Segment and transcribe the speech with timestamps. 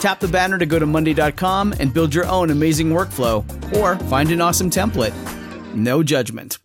[0.00, 3.44] Tap the banner to go to Monday.com and build your own amazing workflow,
[3.76, 5.14] or find an awesome template.
[5.74, 6.58] No judgment.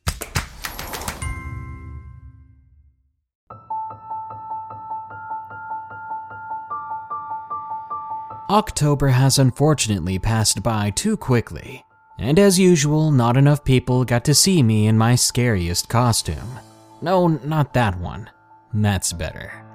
[8.50, 11.86] October has unfortunately passed by too quickly,
[12.20, 16.60] and as usual, not enough people got to see me in my scariest costume.
[17.02, 18.30] No, not that one.
[18.74, 19.71] That's better.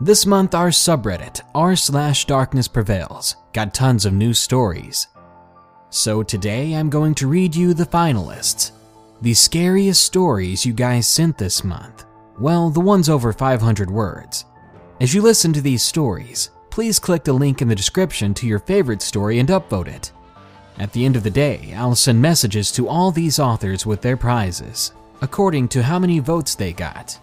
[0.00, 5.06] This month, our subreddit, r slash darkness prevails, got tons of new stories.
[5.88, 8.72] So today, I'm going to read you the finalists.
[9.22, 12.04] The scariest stories you guys sent this month.
[12.38, 14.44] Well, the ones over 500 words.
[15.00, 18.58] As you listen to these stories, please click the link in the description to your
[18.58, 20.12] favorite story and upvote it.
[20.78, 24.18] At the end of the day, I'll send messages to all these authors with their
[24.18, 24.92] prizes,
[25.22, 27.18] according to how many votes they got.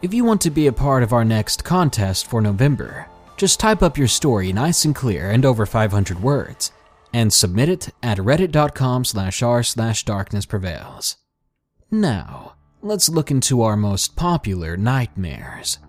[0.00, 3.82] If you want to be a part of our next contest for November, just type
[3.82, 6.70] up your story nice and clear and over 500 words,
[7.12, 11.16] and submit it at reddit.com slash r slash darkness prevails.
[11.90, 15.80] Now, let's look into our most popular nightmares.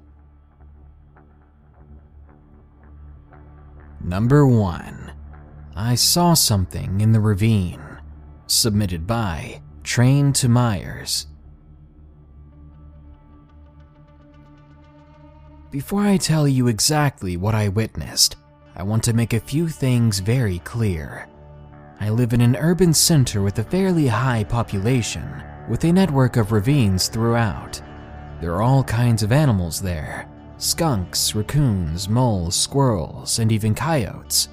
[4.04, 5.12] Number 1.
[5.76, 8.00] I saw something in the ravine.
[8.48, 11.28] Submitted by Train to Myers.
[15.72, 18.38] Before I tell you exactly what I witnessed,
[18.76, 21.30] I want to make a few things very clear.
[22.00, 25.32] I live in an urban center with a fairly high population,
[25.70, 27.80] with a network of ravines throughout.
[28.42, 34.50] There are all kinds of animals there skunks, raccoons, moles, squirrels, and even coyotes.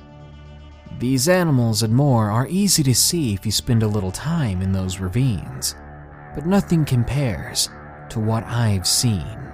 [0.98, 4.71] These animals and more are easy to see if you spend a little time in
[4.71, 5.77] those ravines,
[6.34, 7.71] but nothing compares
[8.10, 9.46] to what I've seen.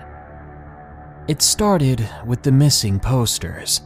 [1.29, 3.83] It started with the missing posters.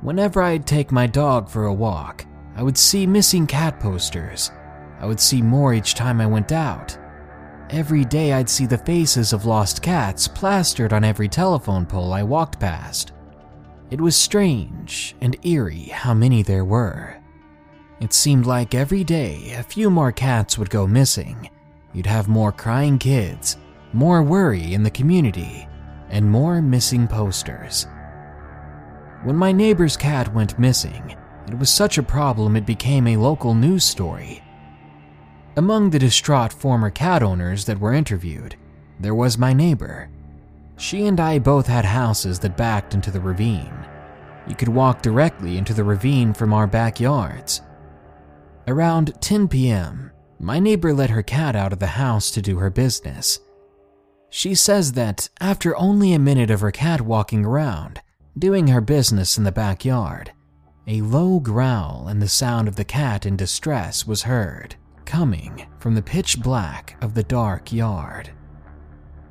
[0.00, 2.24] Whenever I'd take my dog for a walk,
[2.56, 4.50] I would see missing cat posters.
[4.98, 6.96] I would see more each time I went out.
[7.68, 12.22] Every day I'd see the faces of lost cats plastered on every telephone pole I
[12.22, 13.12] walked past.
[13.90, 17.22] It was strange and eerie how many there were.
[18.00, 21.50] It seemed like every day a few more cats would go missing.
[21.92, 23.58] You'd have more crying kids,
[23.92, 25.68] more worry in the community,
[26.10, 27.86] and more missing posters.
[29.24, 31.16] When my neighbor's cat went missing,
[31.48, 34.42] it was such a problem it became a local news story.
[35.56, 38.54] Among the distraught former cat owners that were interviewed,
[39.00, 40.08] there was my neighbor.
[40.76, 43.74] She and I both had houses that backed into the ravine.
[44.46, 47.60] You could walk directly into the ravine from our backyards.
[48.68, 52.70] Around 10 p.m., my neighbor let her cat out of the house to do her
[52.70, 53.40] business.
[54.30, 58.00] She says that after only a minute of her cat walking around,
[58.38, 60.32] doing her business in the backyard,
[60.86, 65.94] a low growl and the sound of the cat in distress was heard, coming from
[65.94, 68.30] the pitch black of the dark yard.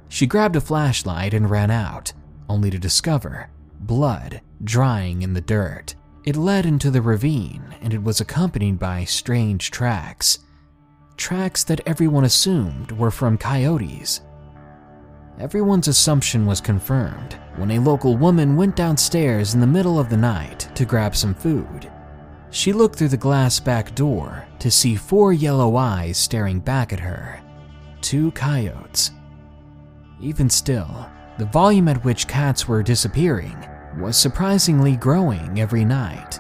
[0.10, 2.14] She grabbed a flashlight and ran out,
[2.50, 3.50] only to discover
[3.80, 5.96] blood drying in the dirt.
[6.26, 10.40] It led into the ravine and it was accompanied by strange tracks.
[11.16, 14.22] Tracks that everyone assumed were from coyotes.
[15.40, 20.18] Everyone's assumption was confirmed when a local woman went downstairs in the middle of the
[20.18, 21.92] night to grab some food.
[22.50, 27.00] She looked through the glass back door to see four yellow eyes staring back at
[27.00, 27.40] her.
[28.02, 29.12] Two coyotes.
[30.20, 31.08] Even still,
[31.38, 33.64] the volume at which cats were disappearing
[34.00, 36.40] was surprisingly growing every night.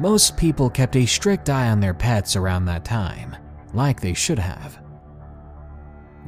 [0.00, 3.36] Most people kept a strict eye on their pets around that time,
[3.74, 4.79] like they should have.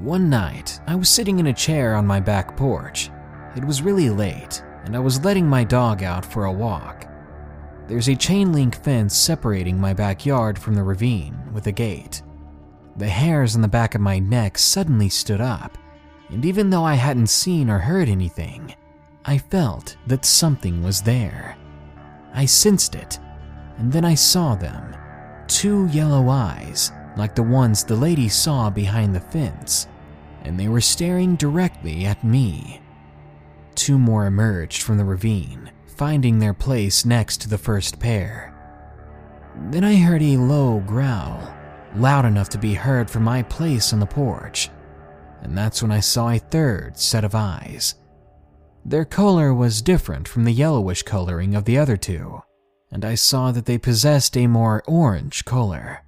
[0.02, 3.08] One night, I was sitting in a chair on my back porch.
[3.54, 7.06] It was really late, and I was letting my dog out for a walk.
[7.86, 12.20] There's a chain link fence separating my backyard from the ravine with a gate.
[12.96, 15.78] The hairs on the back of my neck suddenly stood up,
[16.30, 18.74] and even though I hadn't seen or heard anything,
[19.24, 21.56] I felt that something was there.
[22.34, 23.20] I sensed it,
[23.78, 24.96] and then I saw them
[25.46, 29.86] two yellow eyes, like the ones the lady saw behind the fence,
[30.42, 32.80] and they were staring directly at me.
[33.74, 38.54] Two more emerged from the ravine, finding their place next to the first pair.
[39.70, 41.54] Then I heard a low growl,
[41.96, 44.70] loud enough to be heard from my place on the porch,
[45.42, 47.94] and that's when I saw a third set of eyes.
[48.84, 52.42] Their color was different from the yellowish coloring of the other two,
[52.90, 56.04] and I saw that they possessed a more orange color.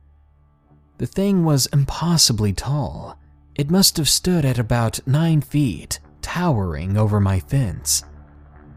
[0.98, 3.18] The thing was impossibly tall.
[3.56, 8.02] It must have stood at about nine feet, towering over my fence.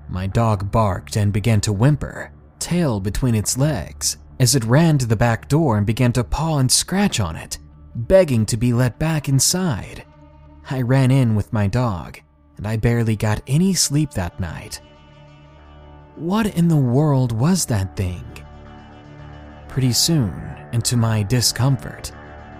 [0.07, 5.07] My dog barked and began to whimper, tail between its legs, as it ran to
[5.07, 7.57] the back door and began to paw and scratch on it,
[7.95, 10.05] begging to be let back inside.
[10.69, 12.19] I ran in with my dog,
[12.57, 14.79] and I barely got any sleep that night.
[16.15, 18.25] What in the world was that thing?
[19.67, 20.33] Pretty soon,
[20.71, 22.11] and to my discomfort,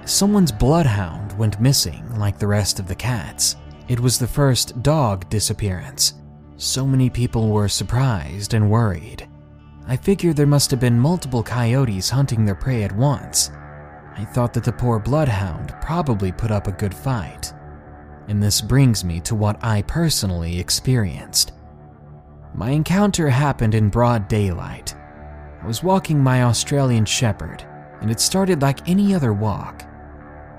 [0.10, 3.56] someone's bloodhound went missing like the rest of the cats.
[3.88, 6.14] It was the first dog disappearance.
[6.58, 9.28] So many people were surprised and worried.
[9.88, 13.52] I figured there must have been multiple coyotes hunting their prey at once.
[14.16, 17.54] I thought that the poor bloodhound probably put up a good fight.
[18.28, 21.54] And this brings me to what I personally experienced.
[22.54, 24.96] My encounter happened in broad daylight.
[25.62, 27.64] I was walking my Australian Shepherd,
[28.02, 29.86] and it started like any other walk.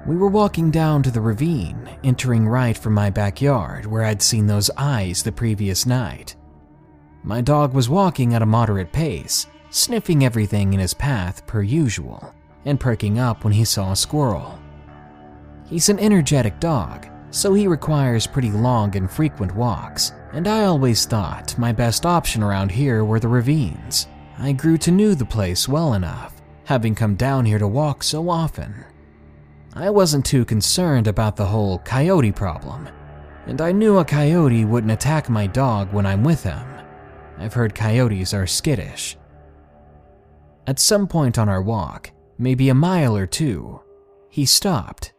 [0.09, 4.47] We were walking down to the ravine, entering right from my backyard where I'd seen
[4.47, 6.35] those eyes the previous night.
[7.23, 12.35] My dog was walking at a moderate pace, sniffing everything in his path per usual,
[12.65, 14.59] and perking up when he saw a squirrel.
[15.67, 21.05] He's an energetic dog, so he requires pretty long and frequent walks, and I always
[21.05, 24.07] thought my best option around here were the ravines.
[24.39, 28.31] I grew to know the place well enough, having come down here to walk so
[28.31, 28.87] often.
[29.81, 32.89] I wasn't too concerned about the whole coyote problem,
[33.47, 36.67] and I knew a coyote wouldn't attack my dog when I'm with him.
[37.39, 39.17] I've heard coyotes are skittish.
[40.67, 43.81] At some point on our walk, maybe a mile or two,
[44.29, 45.13] he stopped.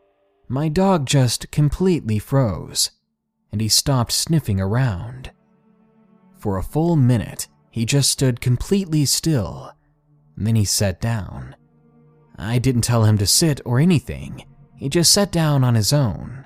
[0.49, 2.91] My dog just completely froze,
[3.53, 5.31] and he stopped sniffing around.
[6.37, 9.71] For a full minute, he just stood completely still.
[10.35, 11.55] Then he sat down.
[12.35, 14.43] I didn't tell him to sit or anything,
[14.79, 16.45] he just sat down on his own.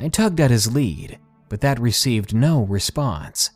[0.00, 1.18] I tugged at his lead,
[1.48, 3.50] but that received no response.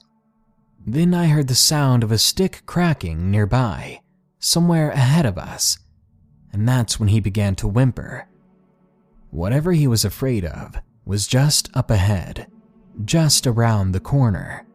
[0.86, 4.00] Then I heard the sound of a stick cracking nearby,
[4.38, 5.78] somewhere ahead of us,
[6.52, 8.28] and that's when he began to whimper.
[9.30, 12.46] Whatever he was afraid of was just up ahead,
[13.04, 14.66] just around the corner.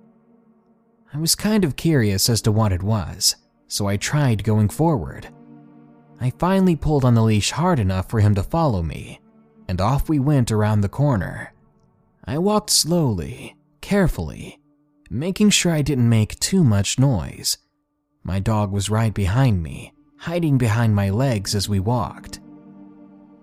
[1.14, 3.38] I was kind of curious as to what it was,
[3.68, 5.30] so I tried going forward.
[6.22, 9.22] I finally pulled on the leash hard enough for him to follow me,
[9.68, 11.54] and off we went around the corner.
[12.26, 14.60] I walked slowly, carefully,
[15.10, 17.58] making sure I didn't make too much noise.
[18.24, 22.40] My dog was right behind me, hiding behind my legs as we walked.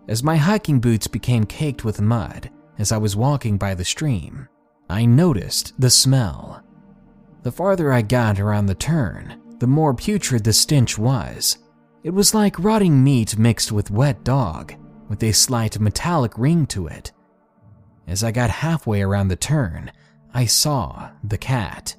[0.09, 4.49] As my hiking boots became caked with mud as I was walking by the stream,
[4.89, 6.63] I noticed the smell.
[7.43, 11.59] The farther I got around the turn, the more putrid the stench was.
[12.07, 14.75] It was like rotting meat mixed with wet dog,
[15.09, 17.11] with a slight metallic ring to it.
[18.07, 19.91] As I got halfway around the turn,
[20.33, 21.97] I saw the cat.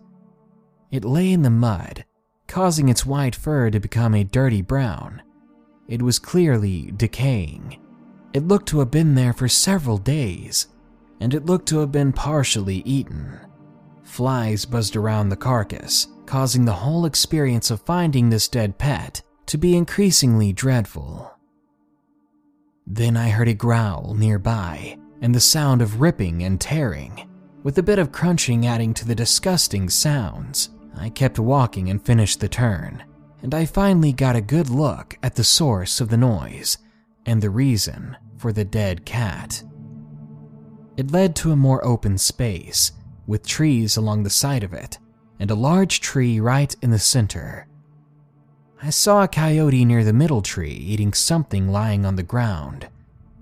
[0.91, 2.05] It lay in the mud,
[2.47, 5.23] causing its white fur to become a dirty brown.
[5.89, 7.77] It was clearly decaying.
[8.31, 10.67] It looked to have been there for several days,
[11.19, 13.41] and it looked to have been partially eaten.
[14.03, 19.57] Flies buzzed around the carcass, causing the whole experience of finding this dead pet to
[19.57, 21.33] be increasingly dreadful.
[22.85, 27.27] Then I heard a growl nearby and the sound of ripping and tearing,
[27.63, 30.69] with a bit of crunching adding to the disgusting sounds.
[30.95, 33.03] I kept walking and finished the turn,
[33.41, 36.77] and I finally got a good look at the source of the noise
[37.25, 39.63] and the reason for the dead cat.
[40.95, 42.91] It led to a more open space,
[43.27, 44.97] with trees along the side of it,
[45.39, 47.66] and a large tree right in the center.
[48.81, 52.87] I saw a coyote near the middle tree eating something lying on the ground.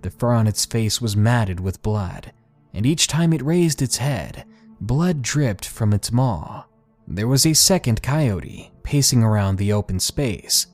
[0.02, 2.32] The fur on its face was matted with blood,
[2.74, 4.46] and each time it raised its head,
[4.80, 6.64] blood dripped from its maw.
[7.08, 10.68] There was a second coyote pacing around the open space,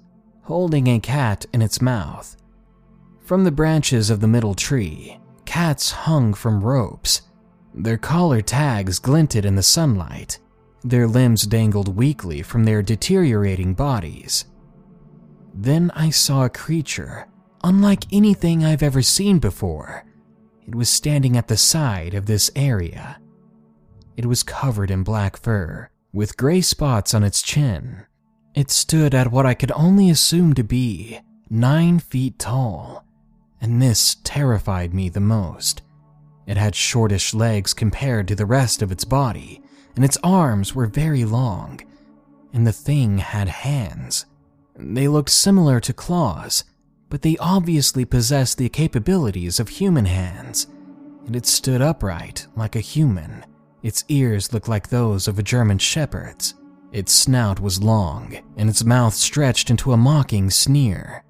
[0.44, 2.38] holding a cat in its mouth.
[3.24, 7.22] From the branches of the middle tree, cats hung from ropes.
[7.74, 10.40] Their collar tags glinted in the sunlight.
[10.84, 14.46] Their limbs dangled weakly from their deteriorating bodies.
[15.54, 17.28] Then I saw a creature
[17.64, 20.06] unlike anything I've ever seen before.
[20.68, 23.20] It was standing at the side of this area.
[24.18, 28.06] It was covered in black fur, with gray spots on its chin.
[28.54, 33.06] It stood at what I could only assume to be nine feet tall,
[33.60, 35.82] and this terrified me the most.
[36.48, 39.62] It had shortish legs compared to the rest of its body,
[39.96, 41.80] and its arms were very long,
[42.54, 44.26] and the thing had hands.
[44.84, 46.64] They looked similar to claws,
[47.10, 50.68] but they obviously possessed the capabilities of human hands,
[51.26, 53.46] and it stood upright like a human.
[53.84, 56.56] Its ears looked like those of a German shepherd's.
[56.92, 61.24] Its snout was long, and its mouth stretched into a mocking sneer.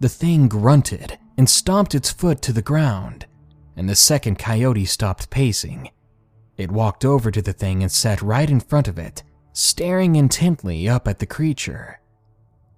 [0.00, 3.26] The thing grunted and stomped its foot to the ground,
[3.76, 5.90] and the second coyote stopped pacing.
[6.56, 9.22] It walked over to the thing and sat right in front of it,
[9.52, 12.00] staring intently up at the creature.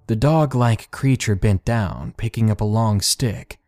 [0.07, 3.59] The dog like creature bent down, picking up a long stick.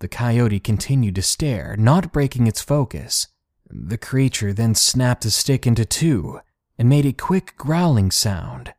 [0.00, 3.28] The coyote continued to stare, not breaking its focus.
[3.70, 6.40] The creature then snapped the stick into two
[6.78, 8.74] and made a quick growling sound.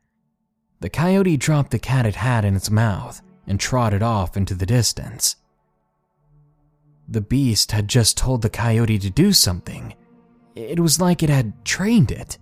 [0.80, 4.66] The coyote dropped the cat it had in its mouth and trotted off into the
[4.66, 5.36] distance.
[7.08, 9.94] The beast had just told the coyote to do something.
[10.54, 12.36] It was like it had trained it.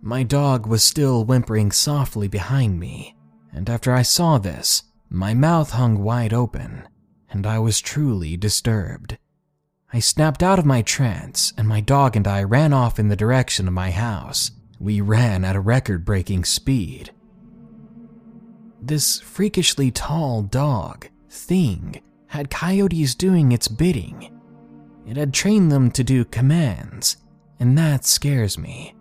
[0.00, 3.16] My dog was still whimpering softly behind me,
[3.54, 6.88] and after I saw this, my mouth hung wide open,
[7.30, 9.16] and I was truly disturbed.
[9.92, 13.16] I snapped out of my trance, and my dog and I ran off in the
[13.16, 14.50] direction of my house.
[14.80, 17.12] We ran at a record breaking speed.
[18.82, 24.36] This freakishly tall dog, thing, had coyotes doing its bidding.
[25.06, 27.18] It had trained them to do commands,
[27.60, 28.94] and that scares me.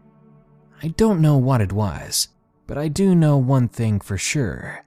[0.84, 2.28] I don't know what it was,
[2.68, 4.86] but I do know one thing for sure.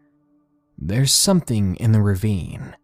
[0.78, 2.76] There's something in the ravine,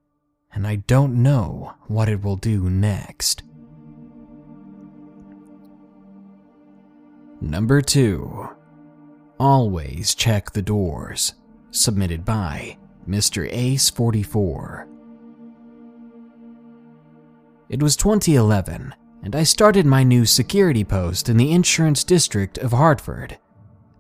[0.53, 3.43] and I don't know what it will do next.
[7.41, 8.49] Number 2.
[9.39, 11.35] Always check the doors.
[11.71, 13.51] Submitted by Mr.
[13.53, 14.87] Ace44.
[17.69, 22.73] It was 2011, and I started my new security post in the insurance district of
[22.73, 23.39] Hartford.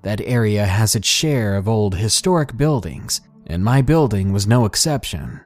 [0.02, 5.40] That area has its share of old historic buildings, and my building was no exception.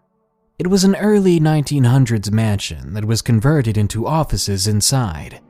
[0.59, 5.41] It was an early 1900s mansion that was converted into offices inside.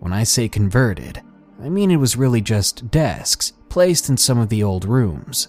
[0.00, 1.22] When I say converted,
[1.62, 5.48] I mean it was really just desks placed in some of the old rooms.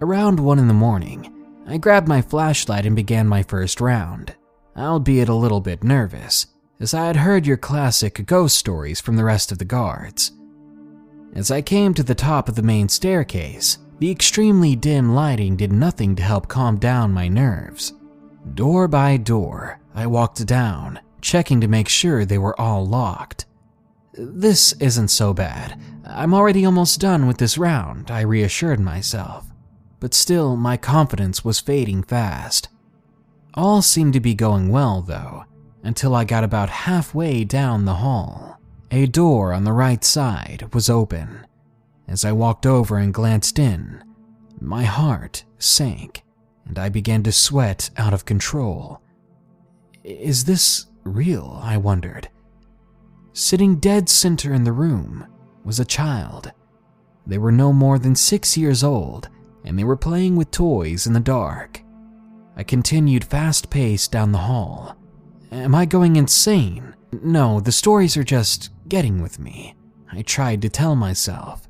[0.00, 1.32] Around 1 in the morning,
[1.66, 4.36] I grabbed my flashlight and began my first round,
[4.76, 6.46] albeit a little bit nervous,
[6.78, 10.30] as I had heard your classic ghost stories from the rest of the guards.
[11.36, 15.70] As I came to the top of the main staircase, the extremely dim lighting did
[15.70, 17.92] nothing to help calm down my nerves.
[18.54, 23.44] Door by door, I walked down, checking to make sure they were all locked.
[24.14, 25.78] This isn't so bad.
[26.06, 29.44] I'm already almost done with this round, I reassured myself.
[30.00, 32.70] But still, my confidence was fading fast.
[33.52, 35.44] All seemed to be going well, though,
[35.82, 38.55] until I got about halfway down the hall.
[38.90, 41.46] A door on the right side was open.
[42.06, 44.02] As I walked over and glanced in,
[44.60, 46.22] my heart sank
[46.66, 49.00] and I began to sweat out of control.
[50.04, 51.60] Is this real?
[51.62, 52.28] I wondered.
[53.32, 55.26] Sitting dead center in the room
[55.64, 56.52] was a child.
[57.26, 59.28] They were no more than six years old
[59.64, 61.82] and they were playing with toys in the dark.
[62.56, 64.96] I continued fast paced down the hall.
[65.50, 66.94] Am I going insane?
[67.12, 69.74] No, the stories are just getting with me,
[70.12, 71.68] I tried to tell myself.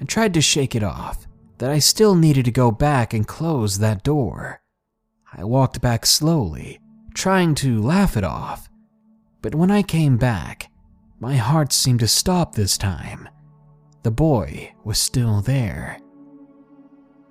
[0.00, 1.26] I tried to shake it off,
[1.58, 4.60] that I still needed to go back and close that door.
[5.32, 6.80] I walked back slowly,
[7.14, 8.68] trying to laugh it off.
[9.40, 10.70] But when I came back,
[11.20, 13.28] my heart seemed to stop this time.
[14.02, 15.98] The boy was still there.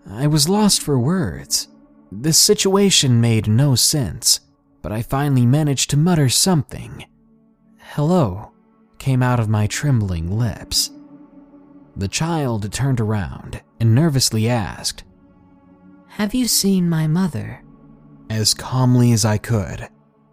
[0.10, 1.68] I was lost for words.
[2.12, 4.40] This situation made no sense,
[4.82, 7.06] but I finally managed to mutter something.
[7.78, 8.53] Hello
[9.04, 10.90] came out of my trembling lips.
[11.98, 15.04] The child turned around and nervously asked,
[16.08, 17.62] Have you seen my mother?
[18.30, 19.90] As calmly as I could,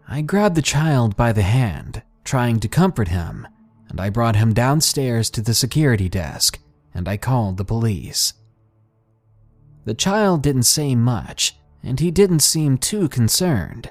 [0.06, 3.48] I grabbed the child by the hand, trying to comfort him,
[3.88, 6.60] and I brought him downstairs to the security desk
[6.94, 8.34] and I called the police.
[9.84, 13.90] The child didn't say much, and he didn't seem too concerned.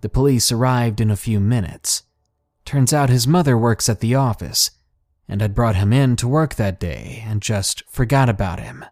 [0.00, 2.04] The police arrived in a few minutes.
[2.64, 4.70] Turns out his mother works at the office
[5.28, 8.84] and had brought him in to work that day and just forgot about him.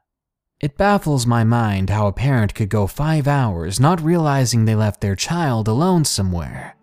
[0.61, 5.01] It baffles my mind how a parent could go five hours not realizing they left
[5.01, 6.77] their child alone somewhere.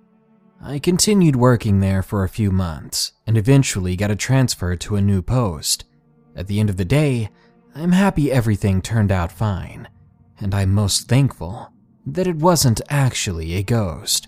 [0.61, 5.01] I continued working there for a few months and eventually got a transfer to a
[5.01, 5.85] new post.
[6.35, 7.29] At the end of the day,
[7.75, 9.87] I'm happy everything turned out fine,
[10.39, 11.71] and I'm most thankful
[12.07, 14.27] that it wasn't actually a ghost.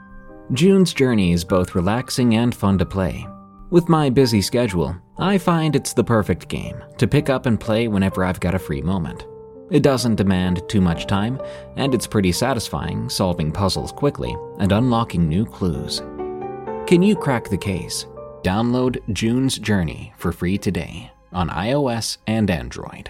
[0.53, 3.25] June's Journey is both relaxing and fun to play,
[3.69, 7.87] with my busy schedule, I find it's the perfect game to pick up and play
[7.87, 9.25] whenever I've got a free moment.
[9.69, 11.39] It doesn't demand too much time,
[11.77, 16.01] and it's pretty satisfying solving puzzles quickly and unlocking new clues.
[16.85, 18.05] Can you crack the case?
[18.43, 23.09] Download June's Journey for free today on iOS and Android.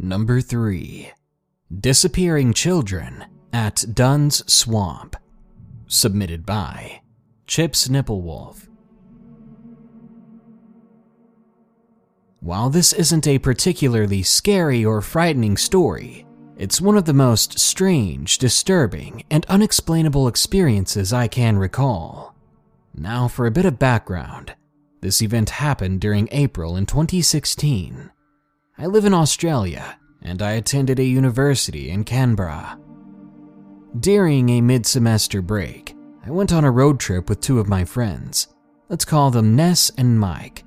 [0.00, 1.10] Number 3
[1.76, 5.16] Disappearing Children at Dunn's Swamp.
[5.88, 7.00] Submitted by
[7.48, 8.68] Chips Nipplewolf.
[12.38, 16.24] While this isn't a particularly scary or frightening story,
[16.56, 22.36] it's one of the most strange, disturbing, and unexplainable experiences I can recall.
[22.94, 24.54] Now, for a bit of background,
[25.00, 28.12] this event happened during April in 2016
[28.80, 32.78] I live in Australia, and I attended a university in Canberra.
[33.98, 37.84] During a mid semester break, I went on a road trip with two of my
[37.84, 38.46] friends.
[38.88, 40.62] Let's call them Ness and Mike.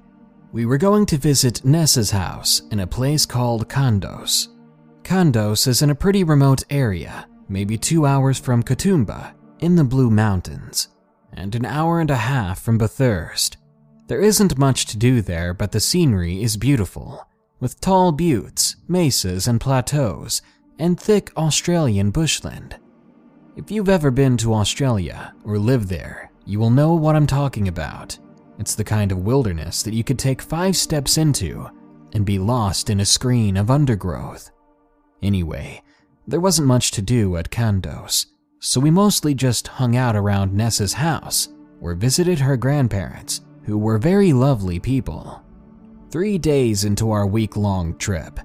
[0.52, 4.50] We were going to visit Ness's house in a place called Kandos.
[5.04, 10.10] Kandos is in a pretty remote area, maybe two hours from Katoomba, in the Blue
[10.10, 10.90] Mountains,
[11.32, 13.56] and an hour and a half from Bathurst.
[14.08, 17.26] There isn't much to do there, but the scenery is beautiful
[17.62, 20.42] with tall buttes, mesas, and plateaus,
[20.78, 22.78] and thick Australian bushland.
[23.56, 27.68] If you've ever been to Australia or lived there, you will know what I'm talking
[27.68, 28.18] about.
[28.58, 31.70] It's the kind of wilderness that you could take five steps into
[32.14, 34.52] and be lost in a screen of undergrowth.
[35.22, 35.82] Anyway,
[36.28, 38.26] there wasn't much to do at Kandos,
[38.60, 43.98] so we mostly just hung out around Ness's house or visited her grandparents, who were
[43.98, 45.44] very lovely people.
[46.12, 48.38] Three days into our week long trip,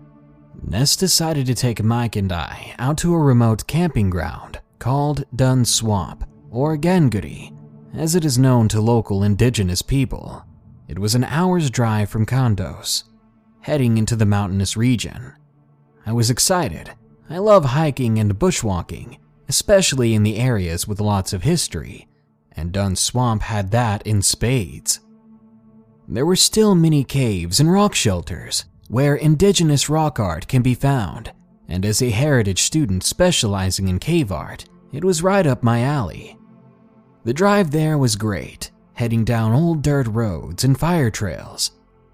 [0.62, 5.64] Ness decided to take Mike and I out to a remote camping ground called Dunn
[5.64, 7.52] Swamp, or Ganguddy,
[7.92, 10.44] as it is known to local indigenous people.
[10.86, 13.02] It was an hour's drive from Kandos,
[13.62, 15.32] heading into the mountainous region.
[16.06, 16.92] I was excited.
[17.28, 22.06] I love hiking and bushwalking, especially in the areas with lots of history,
[22.52, 25.00] and Dunn Swamp had that in spades.
[26.08, 31.32] There were still many caves and rock shelters where indigenous rock art can be found,
[31.68, 36.38] and as a heritage student specializing in cave art, it was right up my alley.
[37.24, 41.72] The drive there was great, heading down old dirt roads and fire trails.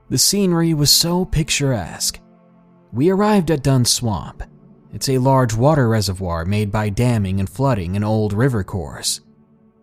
[0.09, 2.19] The scenery was so picturesque.
[2.93, 4.43] We arrived at Dunn Swamp.
[4.93, 9.21] It's a large water reservoir made by damming and flooding an old river course.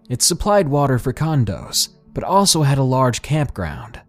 [0.10, 4.02] It supplied water for Kandos, but also had a large campground.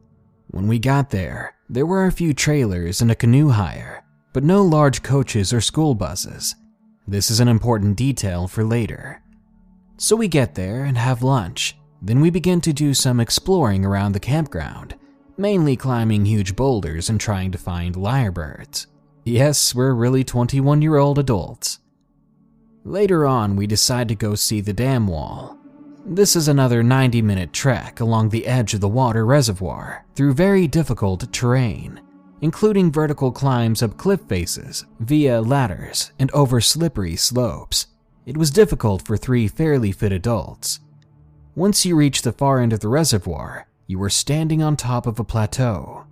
[0.49, 4.63] When we got there, there were a few trailers and a canoe hire, but no
[4.63, 6.57] large coaches or school buses.
[7.07, 9.23] This is an important detail for later.
[9.97, 11.77] So we get there and have lunch.
[12.03, 14.95] Then we begin to do some exploring around the campground,
[15.37, 18.87] mainly climbing huge boulders and trying to find lyrebirds.
[19.25, 21.79] Yes, we're really 21 year old adults.
[22.85, 25.60] Later on, we decide to go see the dam wall.
[26.07, 30.67] This is another 90 minute trek along the edge of the water reservoir through very
[30.67, 32.01] difficult terrain,
[32.41, 37.87] including vertical climbs up cliff faces via ladders and over slippery slopes.
[38.25, 40.81] It was difficult for three fairly fit adults.
[41.55, 45.21] Once you reached the far end of the reservoir, you were standing on top of
[45.21, 46.07] a plateau.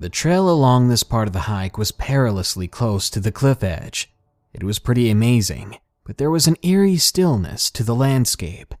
[0.00, 4.12] The trail along this part of the hike was perilously close to the cliff edge.
[4.52, 8.74] It was pretty amazing, but there was an eerie stillness to the landscape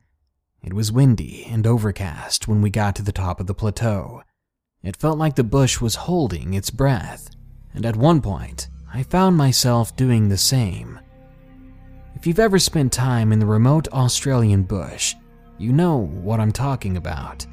[0.62, 4.22] it was windy and overcast when we got to the top of the plateau.
[4.82, 7.30] It felt like the bush was holding its breath,
[7.74, 10.98] and at one point, I found myself doing the same.
[12.14, 15.14] If you've ever spent time in the remote Australian bush,
[15.58, 17.46] you know what I'm talking about.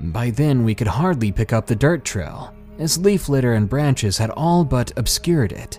[0.00, 4.18] By then, we could hardly pick up the dirt trail, as leaf litter and branches
[4.18, 5.78] had all but obscured it.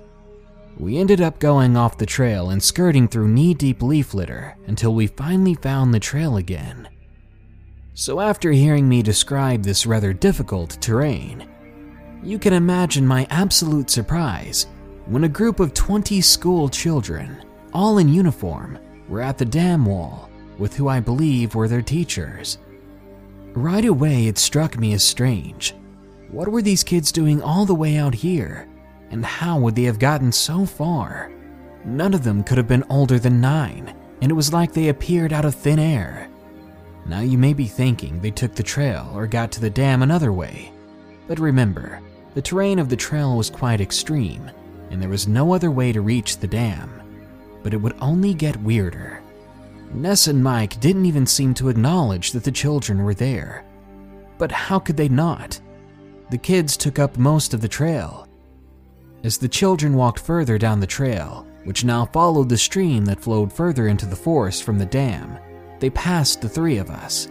[0.77, 4.93] We ended up going off the trail and skirting through knee deep leaf litter until
[4.93, 6.89] we finally found the trail again.
[7.93, 11.47] So, after hearing me describe this rather difficult terrain,
[12.21, 14.67] you can imagine my absolute surprise
[15.05, 17.41] when a group of 20 school children,
[17.73, 22.57] all in uniform, were at the dam wall with who I believe were their teachers.
[23.53, 25.73] Right away, it struck me as strange.
[26.31, 28.67] What were these kids doing all the way out here?
[29.15, 31.31] And how would they have gotten so far?
[31.85, 35.31] None of them could have been older than nine, and it was like they appeared
[35.31, 36.27] out of thin air.
[37.05, 40.33] Now you may be thinking they took the trail or got to the dam another
[40.33, 40.73] way,
[41.29, 42.01] but remember,
[42.33, 44.51] the terrain of the trail was quite extreme,
[44.91, 47.01] and there was no other way to reach the dam.
[47.63, 49.23] But it would only get weirder.
[49.93, 53.63] Ness and Mike didn't even seem to acknowledge that the children were there.
[54.37, 55.57] But how could they not?
[56.31, 58.24] The kids took up most of the trail,
[59.25, 63.51] as the children walked further down the trail, which now followed the stream that flowed
[63.51, 65.39] further into the forest from the dam,
[65.79, 67.27] they passed the three of us.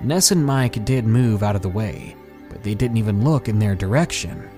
[0.00, 2.16] Ness and Mike did move out of the way,
[2.48, 4.48] but they didn't even look in their direction.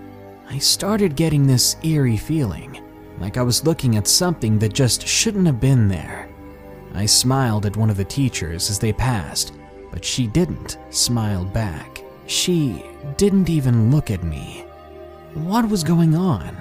[0.48, 2.84] I started getting this eerie feeling,
[3.18, 6.28] like I was looking at something that just shouldn't have been there.
[6.94, 9.54] I smiled at one of the teachers as they passed,
[9.90, 12.04] but she didn't smile back.
[12.26, 12.84] She
[13.16, 14.67] didn't even look at me.
[15.44, 16.56] What was going on?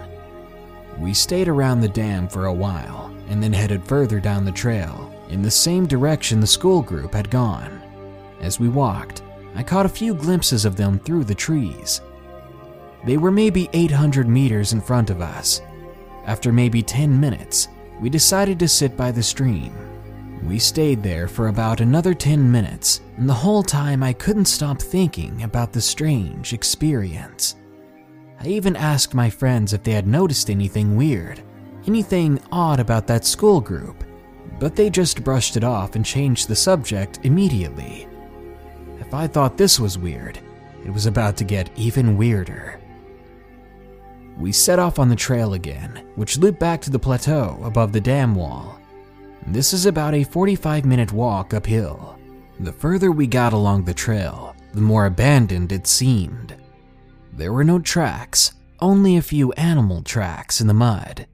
[1.00, 5.12] We stayed around the dam for a while and then headed further down the trail
[5.30, 7.82] in the same direction the school group had gone.
[8.40, 9.24] As we walked,
[9.56, 12.02] I caught a few glimpses of them through the trees.
[13.04, 15.62] They were maybe 800 meters in front of us.
[16.26, 19.76] After maybe 10 minutes, we decided to sit by the stream.
[20.44, 24.80] We stayed there for about another 10 minutes, and the whole time I couldn't stop
[24.80, 27.56] thinking about the strange experience.
[28.39, 31.41] I even asked my friends if they had noticed anything weird,
[31.88, 34.04] anything odd about that school group,
[34.60, 38.08] but they just brushed it off and changed the subject immediately.
[39.00, 40.39] If I thought this was weird,
[40.86, 42.80] it was about to get even weirder.
[44.38, 48.02] We set off on the trail again, which looped back to the plateau above the
[48.02, 48.80] dam wall.
[49.47, 52.19] This is about a 45 minute walk uphill.
[52.60, 56.56] The further we got along the trail, the more abandoned it seemed.
[57.38, 61.28] There were no tracks, only a few animal tracks in the mud.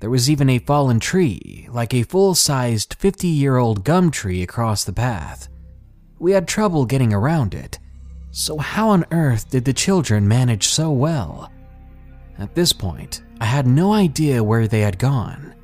[0.00, 4.42] There was even a fallen tree, like a full sized 50 year old gum tree
[4.42, 5.48] across the path.
[6.18, 7.78] We had trouble getting around it,
[8.32, 11.52] so how on earth did the children manage so well?
[12.36, 15.54] At this point, I had no idea where they had gone.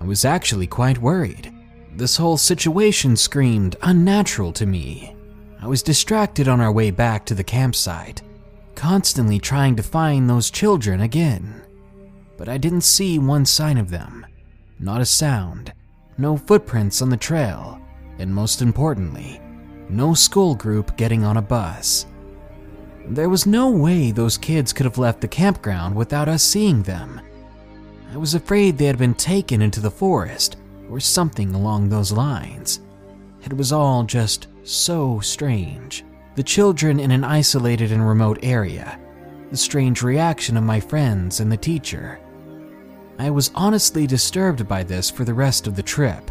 [0.00, 1.54] I was actually quite worried.
[1.94, 5.14] This whole situation screamed unnatural to me.
[5.62, 8.20] I was distracted on our way back to the campsite,
[8.76, 11.62] constantly trying to find those children again.
[12.36, 14.24] But I didn't see one sign of them.
[14.78, 15.72] Not a sound,
[16.18, 17.80] no footprints on the trail,
[18.18, 19.40] and most importantly,
[19.88, 22.06] no school group getting on a bus.
[23.08, 27.20] There was no way those kids could have left the campground without us seeing them.
[28.12, 30.56] I was afraid they had been taken into the forest
[30.90, 32.80] or something along those lines.
[33.44, 36.04] It was all just so strange.
[36.36, 39.00] The children in an isolated and remote area,
[39.50, 42.20] the strange reaction of my friends and the teacher.
[43.18, 46.30] I was honestly disturbed by this for the rest of the trip.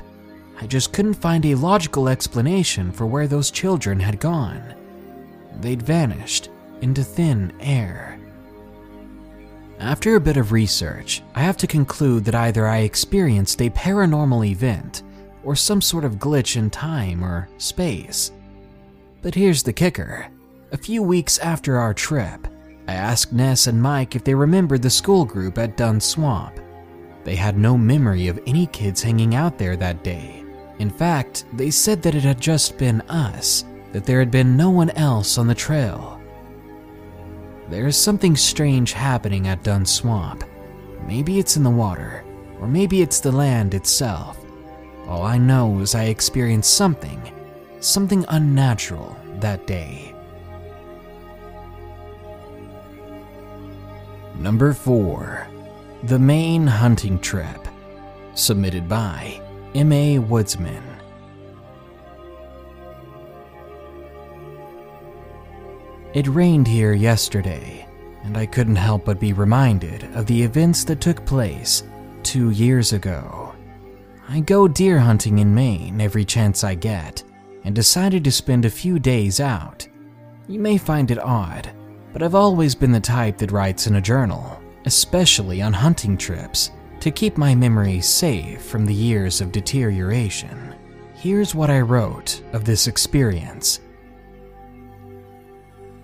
[0.61, 4.75] I just couldn't find a logical explanation for where those children had gone.
[5.59, 6.49] They'd vanished
[6.81, 8.19] into thin air.
[9.79, 14.47] After a bit of research, I have to conclude that either I experienced a paranormal
[14.47, 15.01] event
[15.43, 18.31] or some sort of glitch in time or space.
[19.25, 20.27] But here's the kicker.
[20.71, 22.47] A few weeks after our trip,
[22.87, 26.59] I asked Ness and Mike if they remembered the school group at Dunn Swamp.
[27.23, 30.45] They had no memory of any kids hanging out there that day.
[30.77, 34.69] In fact, they said that it had just been us, that there had been no
[34.69, 36.21] one else on the trail.
[37.71, 40.43] There is something strange happening at Dunn Swamp.
[41.07, 42.23] Maybe it's in the water,
[42.61, 44.37] or maybe it's the land itself.
[45.07, 47.19] All I know is I experienced something,
[47.85, 50.13] something unnatural that day.
[54.39, 55.47] Number 4.
[56.03, 57.67] The Maine Hunting Trip.
[58.33, 59.41] Submitted by
[59.75, 60.19] M.A.
[60.19, 60.83] Woodsman.
[66.13, 67.87] It rained here yesterday,
[68.23, 71.83] and I couldn't help but be reminded of the events that took place
[72.23, 73.53] two years ago.
[74.27, 77.23] I go deer hunting in Maine every chance I get,
[77.65, 79.87] and decided to spend a few days out.
[80.47, 81.69] You may find it odd,
[82.13, 86.71] but I've always been the type that writes in a journal, especially on hunting trips,
[86.99, 90.75] to keep my memory safe from the years of deterioration.
[91.15, 93.81] Here's what I wrote of this experience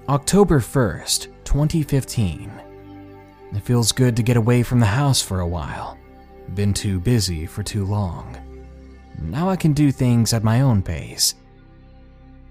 [0.09, 2.51] October 1st, 2015.
[3.53, 5.97] It feels good to get away from the house for a while.
[6.55, 8.35] Been too busy for too long.
[9.21, 11.35] Now I can do things at my own pace.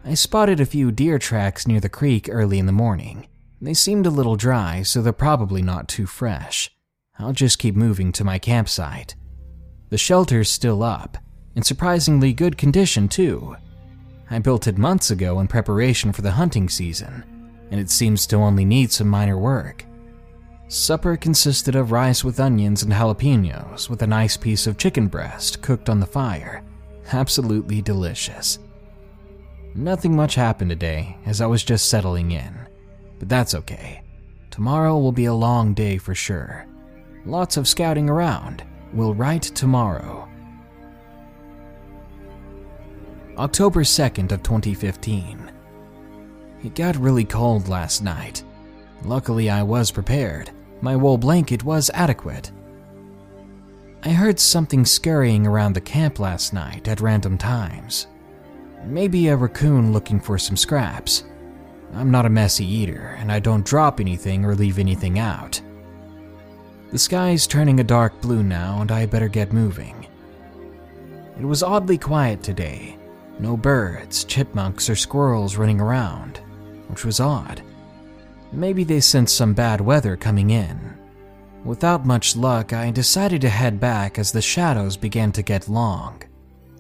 [0.05, 3.29] I spotted a few deer tracks near the creek early in the morning.
[3.61, 6.71] They seemed a little dry, so they're probably not too fresh.
[7.19, 9.15] I'll just keep moving to my campsite.
[9.91, 11.19] The shelter's still up,
[11.55, 13.57] in surprisingly good condition, too.
[14.31, 17.25] I built it months ago in preparation for the hunting season,
[17.71, 19.85] and it seems to only need some minor work.
[20.69, 25.61] Supper consisted of rice with onions and jalapenos, with a nice piece of chicken breast
[25.61, 26.65] cooked on the fire.
[27.13, 28.61] Absolutely delicious.
[29.75, 32.55] Nothing much happened today, as I was just settling in.
[33.19, 34.03] But that's okay.
[34.51, 36.67] Tomorrow will be a long day for sure.
[37.25, 38.65] Lots of scouting around.
[38.93, 40.29] We'll write tomorrow.
[43.39, 45.53] October 2nd of 2015.
[46.65, 48.43] It got really cold last night.
[49.05, 50.51] Luckily, I was prepared.
[50.83, 52.51] My wool blanket was adequate.
[54.03, 58.09] I heard something scurrying around the camp last night at random times.
[58.85, 61.25] Maybe a raccoon looking for some scraps.
[61.95, 65.61] I'm not a messy eater, and I don't drop anything or leave anything out.
[66.91, 70.07] The sky's turning a dark blue now, and I better get moving.
[71.39, 72.99] It was oddly quiet today.
[73.39, 76.39] No birds, chipmunks, or squirrels running around,
[76.89, 77.63] which was odd.
[78.53, 80.79] Maybe they sensed some bad weather coming in.
[81.65, 86.23] Without much luck, I decided to head back as the shadows began to get long.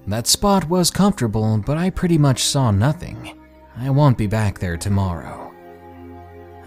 [0.06, 3.38] That spot was comfortable, but I pretty much saw nothing.
[3.76, 5.52] I won't be back there tomorrow.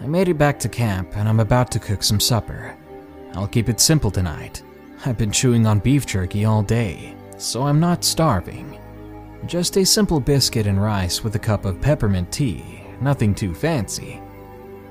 [0.00, 2.76] I made it back to camp and I'm about to cook some supper.
[3.34, 4.62] I'll keep it simple tonight.
[5.04, 8.78] I've been chewing on beef jerky all day, so I'm not starving.
[9.46, 14.20] Just a simple biscuit and rice with a cup of peppermint tea, nothing too fancy.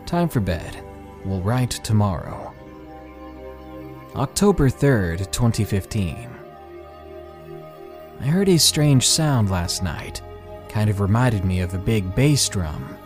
[0.06, 0.84] Time for bed.
[1.26, 2.54] We'll write tomorrow.
[4.16, 6.33] October 3rd, 2015.
[8.24, 10.22] I heard a strange sound last night.
[10.70, 12.98] Kind of reminded me of a big bass drum.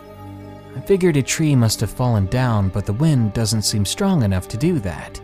[0.76, 4.46] I figured a tree must have fallen down, but the wind doesn't seem strong enough
[4.46, 5.20] to do that.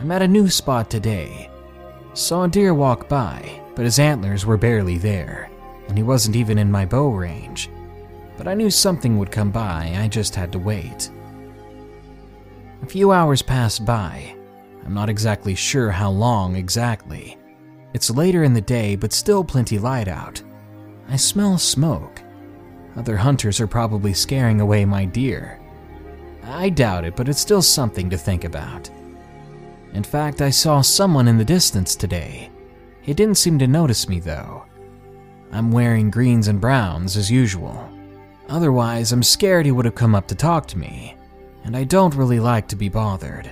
[0.00, 1.48] I'm at a new spot today.
[2.14, 5.48] Saw a deer walk by, but his antlers were barely there,
[5.86, 7.70] and he wasn't even in my bow range.
[8.36, 11.08] But I knew something would come by, I just had to wait.
[12.82, 14.34] A few hours passed by.
[14.84, 17.37] I'm not exactly sure how long exactly.
[17.94, 20.42] It's later in the day, but still plenty light out.
[21.08, 22.22] I smell smoke.
[22.96, 25.60] Other hunters are probably scaring away my deer.
[26.44, 28.90] I doubt it, but it's still something to think about.
[29.94, 32.50] In fact, I saw someone in the distance today.
[33.00, 34.64] He didn't seem to notice me, though.
[35.50, 37.88] I'm wearing greens and browns as usual.
[38.48, 41.16] Otherwise, I'm scared he would have come up to talk to me,
[41.64, 43.50] and I don't really like to be bothered.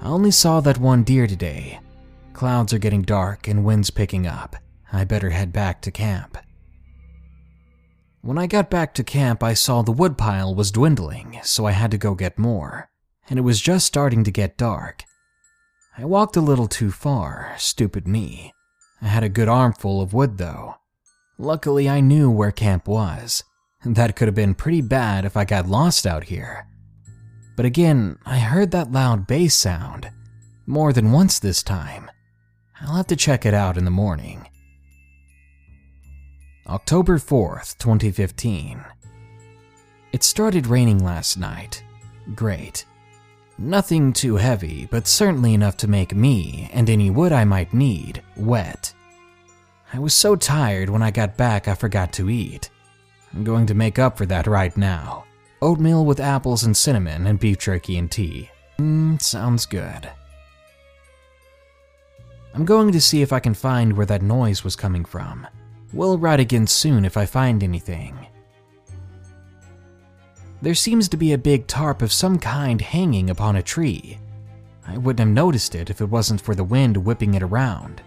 [0.00, 1.80] I only saw that one deer today.
[2.38, 4.54] Clouds are getting dark and wind's picking up.
[4.92, 6.38] I better head back to camp.
[8.20, 11.90] When I got back to camp, I saw the woodpile was dwindling, so I had
[11.90, 12.90] to go get more,
[13.28, 15.02] and it was just starting to get dark.
[15.96, 18.52] I walked a little too far, stupid me.
[19.02, 20.76] I had a good armful of wood, though.
[21.38, 23.42] Luckily, I knew where camp was.
[23.84, 26.68] That could have been pretty bad if I got lost out here.
[27.56, 30.12] But again, I heard that loud bass sound.
[30.68, 32.07] More than once this time.
[32.88, 34.48] I'll have to check it out in the morning.
[36.66, 38.82] October 4th, 2015.
[40.12, 41.84] It started raining last night.
[42.34, 42.86] Great.
[43.58, 48.22] Nothing too heavy, but certainly enough to make me, and any wood I might need,
[48.38, 48.94] wet.
[49.92, 52.70] I was so tired when I got back I forgot to eat.
[53.34, 55.26] I'm going to make up for that right now.
[55.60, 58.48] Oatmeal with apples and cinnamon and beef jerky and tea.
[58.78, 60.08] Mmm, sounds good.
[62.58, 65.46] I'm going to see if I can find where that noise was coming from.
[65.92, 68.26] We'll ride again soon if I find anything.
[70.60, 74.18] There seems to be a big tarp of some kind hanging upon a tree.
[74.84, 78.02] I wouldn't have noticed it if it wasn't for the wind whipping it around.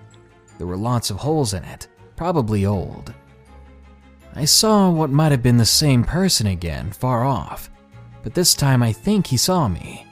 [0.57, 1.87] There were lots of holes in it,
[2.17, 3.13] probably old.
[4.35, 7.71] I saw what might have been the same person again, far off,
[8.21, 10.05] but this time I think he saw me.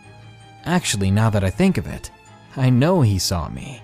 [0.64, 2.10] Actually, now that I think of it,
[2.56, 3.82] I know he saw me.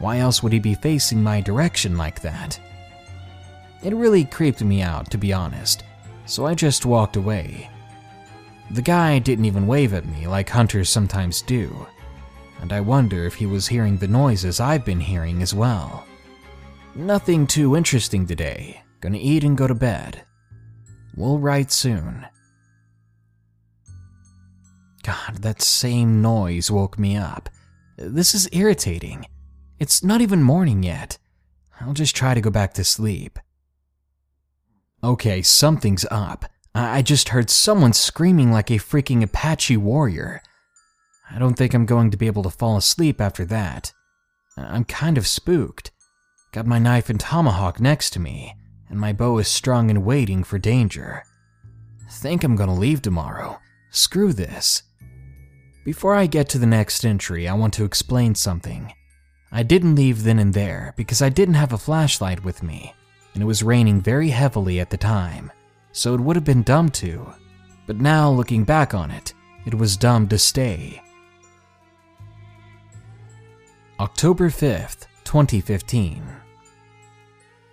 [0.00, 2.58] Why else would he be facing my direction like that?
[3.82, 5.84] It really creeped me out, to be honest,
[6.24, 7.70] so I just walked away.
[8.70, 11.86] The guy didn't even wave at me like hunters sometimes do,
[12.60, 16.06] and I wonder if he was hearing the noises I've been hearing as well.
[16.94, 18.82] Nothing too interesting today.
[19.00, 20.24] Gonna eat and go to bed.
[21.14, 22.26] We'll write soon.
[25.02, 27.48] God, that same noise woke me up.
[27.96, 29.26] This is irritating.
[29.80, 31.16] It's not even morning yet.
[31.80, 33.38] I'll just try to go back to sleep.
[35.02, 36.44] Okay, something's up.
[36.74, 40.42] I just heard someone screaming like a freaking Apache warrior.
[41.30, 43.92] I don't think I'm going to be able to fall asleep after that.
[44.56, 45.90] I'm kind of spooked.
[46.52, 48.54] Got my knife and tomahawk next to me,
[48.90, 51.24] and my bow is strung and waiting for danger.
[52.10, 53.58] Think I'm gonna leave tomorrow.
[53.90, 54.82] Screw this.
[55.84, 58.92] Before I get to the next entry, I want to explain something.
[59.52, 62.94] I didn't leave then and there because I didn't have a flashlight with me
[63.34, 65.52] and it was raining very heavily at the time,
[65.92, 67.32] so it would have been dumb to.
[67.86, 69.34] But now, looking back on it,
[69.66, 71.02] it was dumb to stay.
[73.98, 76.22] October 5th, 2015.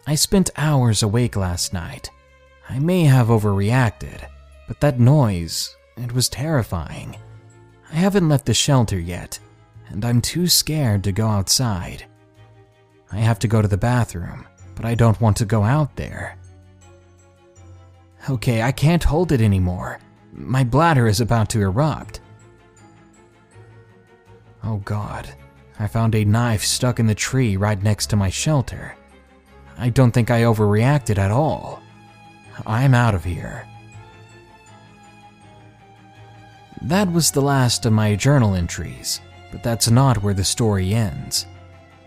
[0.06, 2.10] I spent hours awake last night.
[2.70, 4.28] I may have overreacted,
[4.68, 7.16] but that noise, it was terrifying.
[7.92, 9.40] I haven't left the shelter yet,
[9.90, 12.06] and I'm too scared to go outside.
[13.12, 14.46] I have to go to the bathroom,
[14.76, 16.38] but I don't want to go out there.
[18.30, 20.00] Okay, I can't hold it anymore.
[20.34, 22.20] My bladder is about to erupt.
[24.64, 25.34] Oh god,
[25.80, 28.96] I found a knife stuck in the tree right next to my shelter.
[29.78, 31.82] I don't think I overreacted at all.
[32.66, 33.68] I'm out of here.
[36.82, 39.22] That was the last of my journal entries,
[39.58, 41.48] but that's not where the story ends.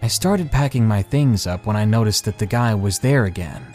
[0.02, 3.66] I started packing my things up when I noticed that the guy was there again.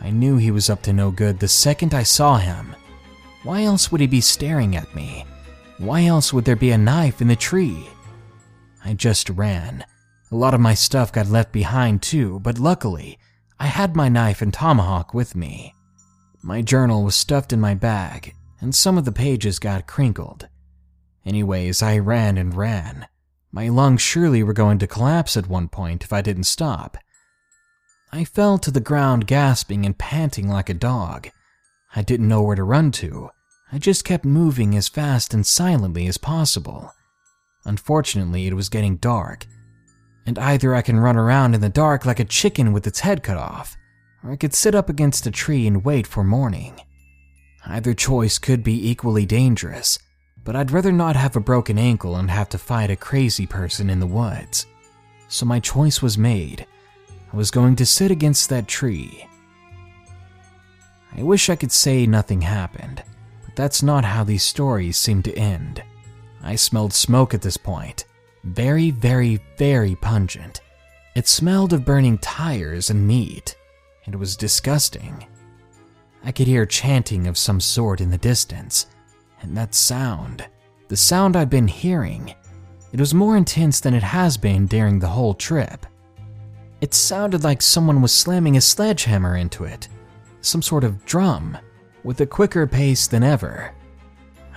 [0.00, 2.74] I knew he was up to no good the second I saw him.
[3.44, 5.24] Why else would he be staring at me?
[5.78, 7.86] Why else would there be a knife in the tree?
[8.84, 9.84] I just ran.
[10.32, 13.20] A lot of my stuff got left behind too, but luckily,
[13.60, 15.76] I had my knife and tomahawk with me.
[16.42, 20.48] My journal was stuffed in my bag, and some of the pages got crinkled.
[21.24, 23.06] Anyways, I ran and ran.
[23.52, 26.96] My lungs surely were going to collapse at one point if I didn't stop.
[28.12, 31.28] I fell to the ground gasping and panting like a dog.
[31.94, 33.30] I didn't know where to run to.
[33.72, 36.92] I just kept moving as fast and silently as possible.
[37.64, 39.46] Unfortunately, it was getting dark,
[40.26, 43.22] and either I can run around in the dark like a chicken with its head
[43.22, 43.76] cut off,
[44.24, 46.80] or I could sit up against a tree and wait for morning.
[47.66, 49.98] Either choice could be equally dangerous,
[50.44, 53.90] but I'd rather not have a broken ankle and have to fight a crazy person
[53.90, 54.66] in the woods.
[55.28, 56.66] So my choice was made.
[57.32, 59.26] I was going to sit against that tree.
[61.16, 63.02] I wish I could say nothing happened,
[63.44, 65.82] but that's not how these stories seem to end.
[66.42, 68.04] I smelled smoke at this point.
[68.44, 70.60] Very, very, very pungent.
[71.14, 73.56] It smelled of burning tires and meat.
[74.06, 75.26] It was disgusting.
[76.24, 78.86] I could hear chanting of some sort in the distance,
[79.42, 80.46] and that sound,
[80.88, 82.34] the sound I'd been hearing,
[82.92, 85.86] it was more intense than it has been during the whole trip.
[86.80, 89.88] It sounded like someone was slamming a sledgehammer into it,
[90.40, 91.56] some sort of drum,
[92.02, 93.72] with a quicker pace than ever.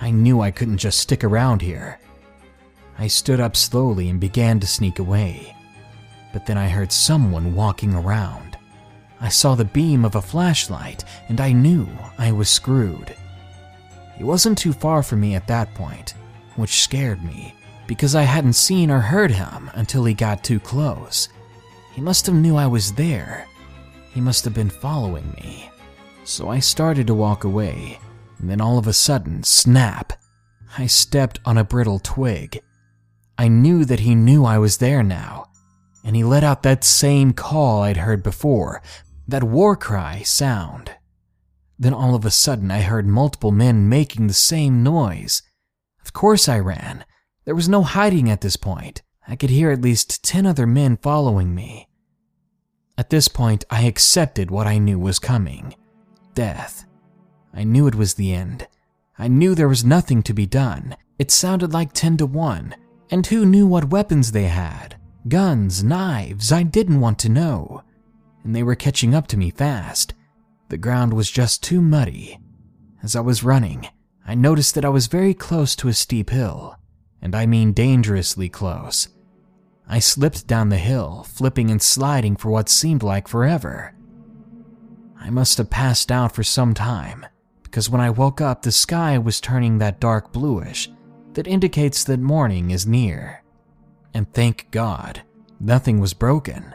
[0.00, 2.00] I knew I couldn't just stick around here.
[2.98, 5.54] I stood up slowly and began to sneak away.
[6.32, 8.58] But then I heard someone walking around.
[9.20, 13.14] I saw the beam of a flashlight and I knew I was screwed.
[14.16, 16.14] He wasn't too far from me at that point,
[16.56, 17.54] which scared me
[17.86, 21.28] because I hadn't seen or heard him until he got too close.
[21.92, 23.46] He must have knew I was there.
[24.12, 25.70] He must have been following me.
[26.24, 27.98] So I started to walk away,
[28.38, 30.14] and then all of a sudden, snap!
[30.78, 32.60] I stepped on a brittle twig.
[33.36, 35.50] I knew that he knew I was there now,
[36.04, 38.82] and he let out that same call I'd heard before,
[39.28, 40.92] that war cry sound.
[41.78, 45.42] Then all of a sudden, I heard multiple men making the same noise.
[46.04, 47.04] Of course, I ran.
[47.44, 49.02] There was no hiding at this point.
[49.26, 51.88] I could hear at least 10 other men following me.
[52.96, 55.74] At this point, I accepted what I knew was coming
[56.34, 56.84] death.
[57.52, 58.66] I knew it was the end.
[59.16, 60.96] I knew there was nothing to be done.
[61.16, 62.74] It sounded like 10 to 1.
[63.10, 64.96] And who knew what weapons they had?
[65.28, 67.84] Guns, knives, I didn't want to know.
[68.42, 70.14] And they were catching up to me fast.
[70.68, 72.38] The ground was just too muddy.
[73.02, 73.88] As I was running,
[74.26, 76.76] I noticed that I was very close to a steep hill,
[77.20, 79.08] and I mean dangerously close.
[79.86, 83.94] I slipped down the hill, flipping and sliding for what seemed like forever.
[85.20, 87.26] I must have passed out for some time,
[87.62, 90.90] because when I woke up, the sky was turning that dark bluish
[91.34, 93.42] that indicates that morning is near.
[94.14, 95.22] And thank God,
[95.60, 96.74] nothing was broken.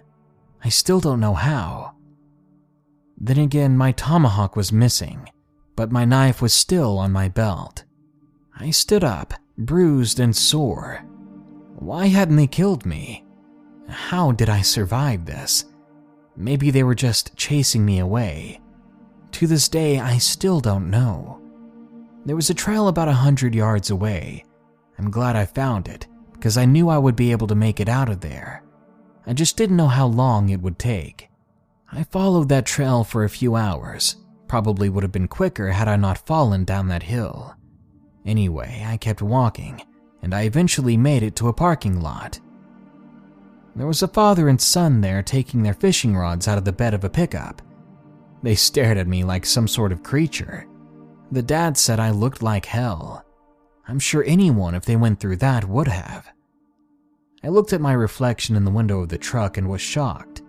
[0.63, 1.95] I still don't know how.
[3.19, 5.29] Then again, my tomahawk was missing,
[5.75, 7.83] but my knife was still on my belt.
[8.57, 11.05] I stood up, bruised and sore.
[11.75, 13.25] Why hadn't they killed me?
[13.87, 15.65] How did I survive this?
[16.37, 18.61] Maybe they were just chasing me away.
[19.31, 21.41] To this day, I still don't know.
[22.25, 24.45] There was a trail about a hundred yards away.
[24.97, 27.89] I'm glad I found it, because I knew I would be able to make it
[27.89, 28.63] out of there.
[29.25, 31.28] I just didn't know how long it would take.
[31.91, 34.17] I followed that trail for a few hours.
[34.47, 37.55] Probably would have been quicker had I not fallen down that hill.
[38.25, 39.81] Anyway, I kept walking,
[40.21, 42.39] and I eventually made it to a parking lot.
[43.75, 46.93] There was a father and son there taking their fishing rods out of the bed
[46.93, 47.61] of a pickup.
[48.43, 50.67] They stared at me like some sort of creature.
[51.31, 53.25] The dad said I looked like hell.
[53.87, 56.29] I'm sure anyone, if they went through that, would have.
[57.43, 60.41] I looked at my reflection in the window of the truck and was shocked.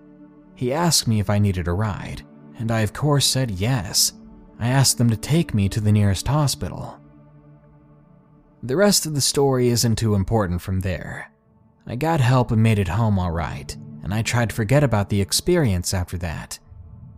[0.61, 2.21] He asked me if I needed a ride,
[2.59, 4.13] and I, of course, said yes.
[4.59, 7.01] I asked them to take me to the nearest hospital.
[8.63, 11.33] The rest of the story isn't too important from there.
[11.87, 15.23] I got help and made it home alright, and I tried to forget about the
[15.23, 16.59] experience after that.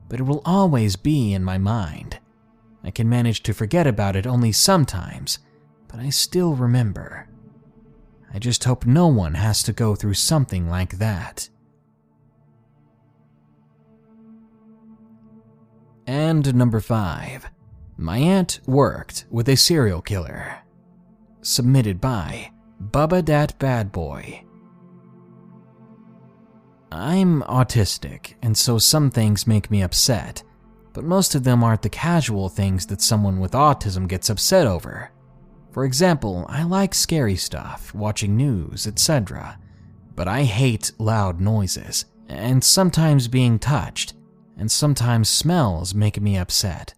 [0.08, 2.20] But it will always be in my mind.
[2.84, 5.40] I can manage to forget about it only sometimes,
[5.88, 7.28] but I still remember.
[8.32, 11.48] I just hope no one has to go through something like that.
[16.06, 17.48] And number 5.
[17.96, 20.58] My aunt worked with a serial killer.
[21.42, 22.50] Submitted by
[22.90, 24.44] Bubba Dat Bad Boy.
[26.90, 30.42] I'm autistic, and so some things make me upset,
[30.92, 35.10] but most of them aren't the casual things that someone with autism gets upset over.
[35.70, 39.58] For example, I like scary stuff, watching news, etc.,
[40.14, 44.12] but I hate loud noises, and sometimes being touched,
[44.56, 46.94] and sometimes smells make me upset.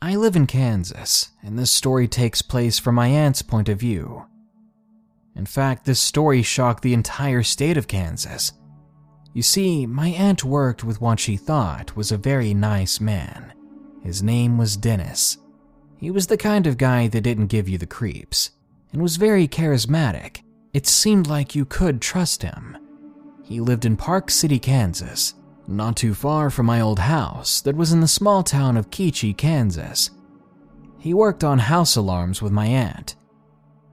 [0.00, 4.26] I live in Kansas, and this story takes place from my aunt's point of view.
[5.36, 8.52] In fact, this story shocked the entire state of Kansas.
[9.32, 13.52] You see, my aunt worked with what she thought was a very nice man.
[14.02, 15.38] His name was Dennis.
[15.96, 18.50] He was the kind of guy that didn't give you the creeps
[18.92, 20.42] and was very charismatic.
[20.74, 22.76] It seemed like you could trust him.
[23.44, 25.34] He lived in Park City, Kansas,
[25.72, 29.36] not too far from my old house that was in the small town of Kechi,
[29.36, 30.10] Kansas.
[30.98, 33.16] He worked on house alarms with my aunt.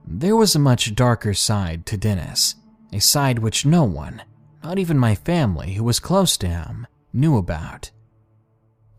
[0.05, 2.55] There was a much darker side to Dennis,
[2.91, 4.21] a side which no one,
[4.63, 7.91] not even my family who was close to him, knew about.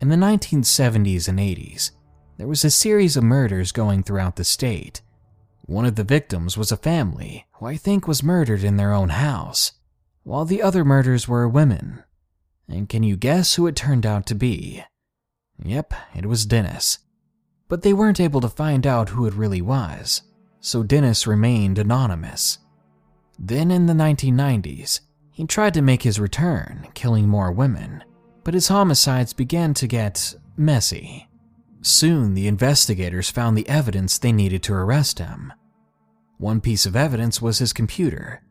[0.01, 1.91] In the 1970s and 80s,
[2.37, 5.01] there was a series of murders going throughout the state.
[5.65, 9.09] One of the victims was a family who I think was murdered in their own
[9.09, 9.73] house,
[10.23, 12.03] while the other murders were women.
[12.71, 14.83] And can you guess who it turned out to be?
[15.63, 16.99] Yep, it was Dennis.
[17.67, 20.21] But they weren't able to find out who it really was,
[20.61, 22.59] so Dennis remained anonymous.
[23.37, 25.01] Then in the 1990s,
[25.31, 28.03] he tried to make his return, killing more women,
[28.43, 31.27] but his homicides began to get messy.
[31.81, 35.51] Soon, the investigators found the evidence they needed to arrest him.
[36.37, 38.43] One piece of evidence was his computer.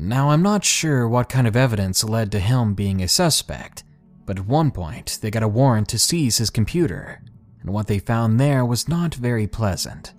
[0.00, 3.82] Now, I'm not sure what kind of evidence led to him being a suspect,
[4.26, 7.20] but at one point, they got a warrant to seize his computer,
[7.60, 10.14] and what they found there was not very pleasant.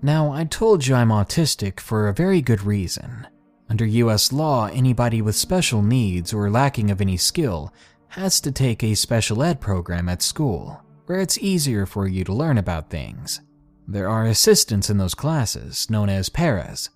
[0.00, 3.26] Now, I told you I'm autistic for a very good reason.
[3.68, 7.72] Under US law, anybody with special needs or lacking of any skill
[8.08, 12.32] has to take a special ed program at school where it's easier for you to
[12.32, 13.40] learn about things.
[13.86, 16.88] There are assistants in those classes, known as paras.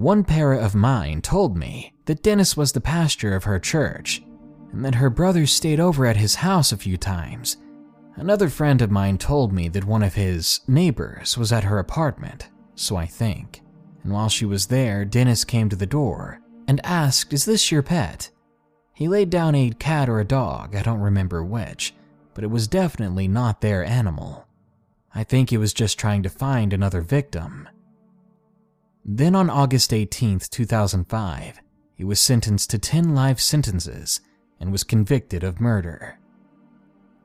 [0.00, 4.22] One para of mine told me that Dennis was the pastor of her church,
[4.72, 7.58] and that her brother stayed over at his house a few times.
[8.16, 12.48] Another friend of mine told me that one of his neighbors was at her apartment,
[12.76, 13.60] so I think.
[14.02, 17.82] And while she was there, Dennis came to the door and asked, Is this your
[17.82, 18.30] pet?
[18.94, 21.92] He laid down a cat or a dog, I don't remember which,
[22.32, 24.46] but it was definitely not their animal.
[25.14, 27.68] I think he was just trying to find another victim.
[29.04, 31.60] Then on August 18, 2005,
[31.94, 34.20] he was sentenced to 10 life sentences
[34.58, 36.18] and was convicted of murder.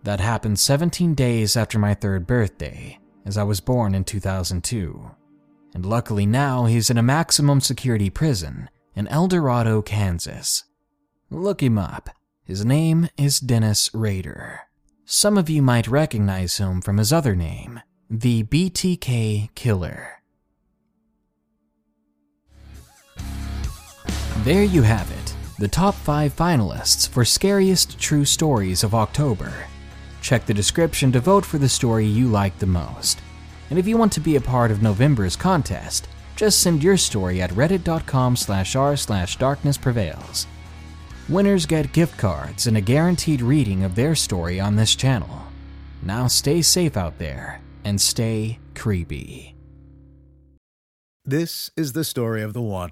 [0.04, 5.12] That happened 17 days after my third birthday, as I was born in 2002.
[5.74, 10.64] And luckily now he's in a maximum security prison in El Dorado, Kansas.
[11.30, 12.10] Look him up.
[12.44, 14.62] His name is Dennis Rader.
[15.06, 20.22] Some of you might recognize him from his other name, the BTK Killer.
[24.46, 29.52] There you have it, the top 5 finalists for Scariest True Stories of October.
[30.22, 33.22] Check the description to vote for the story you like the most.
[33.72, 37.42] And if you want to be a part of November's contest, just send your story
[37.42, 40.46] at reddit.com slash r slash darkness prevails.
[41.28, 45.48] Winners get gift cards and a guaranteed reading of their story on this channel.
[46.04, 49.56] Now stay safe out there and stay creepy.
[51.24, 52.92] This is the story of the one.